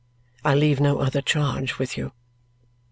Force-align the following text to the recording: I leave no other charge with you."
I 0.43 0.55
leave 0.55 0.79
no 0.79 0.97
other 0.97 1.21
charge 1.21 1.77
with 1.77 1.95
you." 1.95 2.11